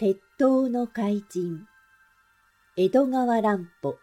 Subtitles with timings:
[0.00, 1.66] 鉄塔の怪人
[2.76, 3.96] 江戸川乱歩。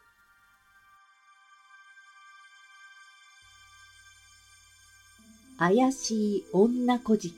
[5.57, 7.33] 怪しい女小じ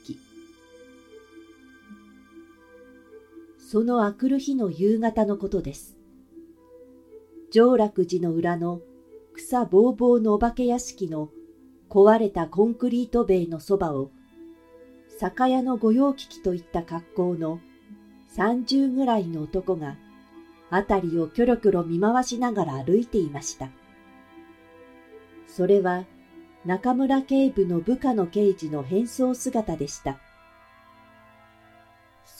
[3.60, 5.96] そのあくる日の夕方のことです。
[7.52, 8.80] 上楽寺の裏の
[9.34, 11.30] 草ぼうぼうのお化け屋敷の
[11.88, 14.10] 壊れたコンクリート塀のそばを
[15.16, 17.60] 酒屋の御用聞きといった格好の
[18.28, 19.96] 三十ぐらいの男が、
[20.70, 23.70] あたりをキョロキョロ見回しながら歩いていました。
[25.46, 26.04] それは、
[26.64, 30.20] 中村警部の部下の刑事の変装姿でした。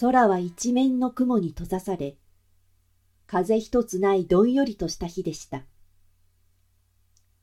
[0.01, 2.17] 空は一面の雲に閉ざされ、
[3.27, 5.65] 風一つないどんよりとした日でした。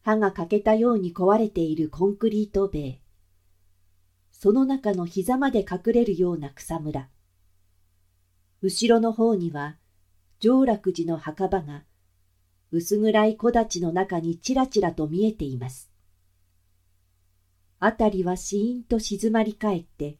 [0.03, 3.01] 歯が欠けたように壊れているコンクリート塀。
[4.31, 7.09] その中の膝まで隠れるような草むら。
[8.65, 9.77] 後ろの方には、
[10.39, 11.83] 上楽寺の墓場が、
[12.71, 15.91] 薄暗い木立の中にちらちらと見えています。
[17.77, 20.17] あたりはしーんと静まり返って、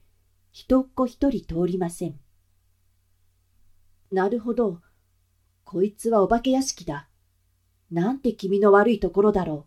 [0.51, 2.19] 人っ子一人通りません。
[4.11, 4.79] なるほど。
[5.63, 7.09] こいつはお化け屋敷だ。
[7.89, 9.65] なんて気味の悪いところだろ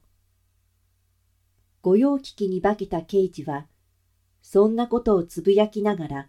[1.83, 1.83] う。
[1.83, 3.67] 御用聞きに化けた刑事は、
[4.41, 6.29] そんなことをつぶやきながら、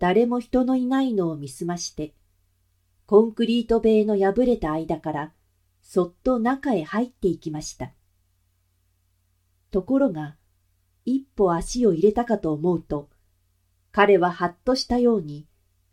[0.00, 2.14] 誰も人のいないのを見すまして、
[3.04, 5.34] コンクリート塀の破れた間から、
[5.82, 7.92] そっと中へ入っていきました。
[9.70, 10.36] ところが、
[11.04, 13.10] 一歩足を入れたかと思うと、
[13.92, 15.46] 彼ははっとしたように、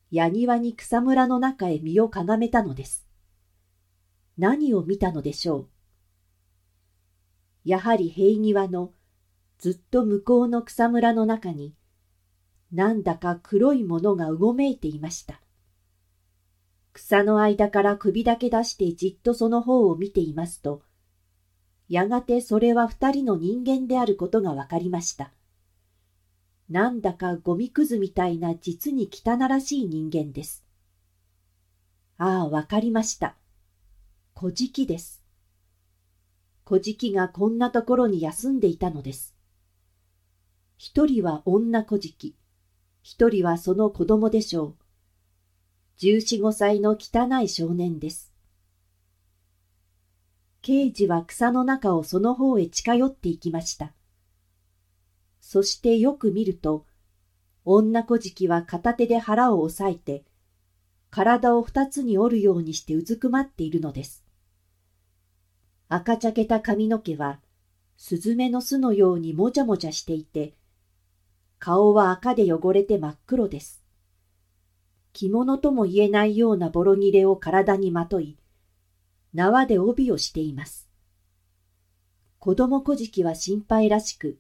[0.10, 3.06] 矢庭に草むらの中へ身をかがめたのです。
[4.38, 5.68] 何を見たのでしょう？
[7.66, 8.94] やはり平庭の
[9.58, 11.76] ずっと向こうの草むらの中に、
[12.72, 15.42] なんだか黒いものがうごめいていました。
[16.94, 20.82] 草の間から首だけ出してじっとその方を見ていますと、
[21.88, 25.32] やがてそれは二人の人間であることがわかりました。
[26.70, 30.66] なんだかゴミくずみたいな実に汚らしい人間です。
[32.18, 33.38] ああ、わかりました。
[34.34, 35.24] 小じです。
[36.66, 39.36] 小じがこんなところに休んでいたのです。
[40.78, 42.16] 一人は女小じ
[43.10, 44.76] 一人はその子供でしょう。
[45.96, 48.34] 十四五歳の汚い少年です。
[50.62, 53.94] 刑事は草の中をその方へ近寄っていきました。
[55.40, 56.86] そしてよく見ると、
[57.64, 60.26] 女小じは片手で腹を押さえて、
[61.10, 64.26] 体を二つに折るようにしてうずくまっているのです。
[65.88, 67.40] 赤茶けた髪の毛は、
[67.96, 70.58] スズメの巣のようにもじゃもじゃしていて、
[71.60, 73.84] 顔は赤で汚れて真っ黒です。
[75.14, 78.38] 着物とも言えないようなボロ切れを体にまとい、
[79.34, 80.88] 縄で帯をしています。
[82.40, 84.40] 子供小じは心配らしく、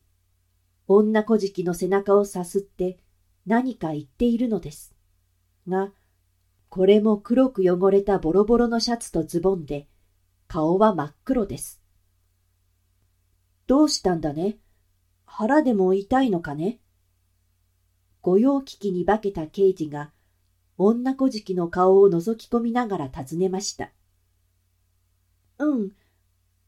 [0.88, 3.00] 女小じの背中をさすって
[3.45, 4.94] 何か言っているのです。
[5.67, 5.91] が、
[6.69, 9.88] これも黒く汚れたボロボロのシャツとズボンで、
[10.47, 11.81] 顔は真っ黒です。
[13.66, 14.59] どうしたんだね？
[15.25, 16.79] 腹でも痛いのかね？
[18.27, 20.11] 御用聞きに化けた刑事が、
[20.77, 23.93] 女小じの顔を覗き込みながら尋ねました。
[25.59, 25.91] うん、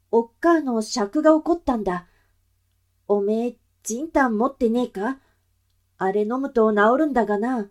[0.10, 2.08] おっかあの尺が起こったんだ。
[3.10, 5.20] おめえ、じんたん持ってねえか？
[5.98, 7.70] あれ飲むと治るんだがな。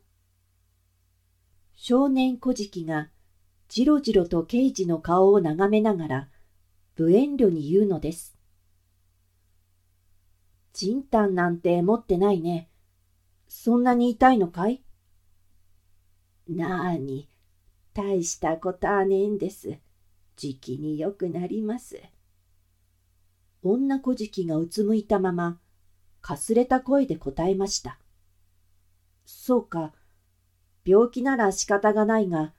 [1.75, 3.09] 少年小じが、
[3.69, 6.29] じろじろと刑事の顔を眺めながら、
[6.99, 8.37] 無遠慮に言うのです。
[10.75, 12.69] じんたんなんて持ってないね。
[13.49, 14.85] そんなに痛いのかい？
[16.49, 17.29] なあに、
[17.95, 19.79] 大したことはねえんです。
[20.37, 22.01] じきによくなります。
[23.63, 25.59] 女小じきがうつむいたまま、
[26.21, 27.99] かすれた声で答えました。
[29.25, 29.93] そうか、
[30.85, 32.53] 病気なら仕方がないが、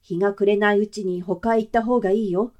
[0.00, 2.52] 日が暮れないうちに他へ行った方がいいよ。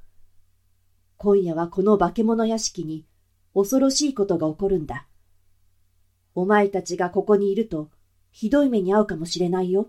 [1.17, 3.07] 今夜はこの化け物屋敷に
[3.55, 5.07] 恐ろしいことが起こるんだ。
[6.37, 7.89] お前たちがここにいると、
[8.31, 9.89] ひどい目に遭うかもしれないよ。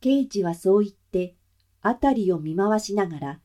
[0.00, 1.36] 刑事はそう言って、
[1.80, 3.40] あたりを見回しながら、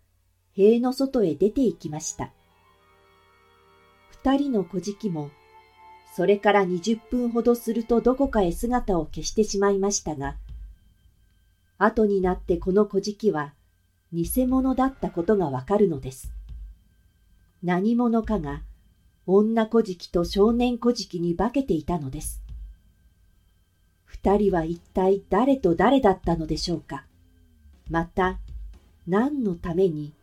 [0.54, 2.34] 塀の外へ出て行きました。
[4.10, 5.30] 二人の小じも、
[6.16, 10.38] それから二十分ほどするとどこかへ姿を消してしまいましたが、
[11.78, 13.54] 後になってこの小じは、
[14.12, 16.34] 偽物だったことがわかるのです。
[17.62, 18.64] 何者かが、
[19.26, 22.42] 女小じと少年小じに化けていたのです。
[24.06, 27.06] 二人は一体誰と誰だったのでしょうか。
[27.90, 28.40] また、
[29.08, 30.14] 何のために、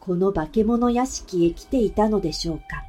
[0.00, 2.84] この化け物屋敷へ来ていたのでしょうか。